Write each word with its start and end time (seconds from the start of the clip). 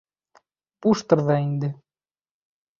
—Буштыр 0.85 1.23
ҙа 1.29 1.37
инде. 1.45 1.73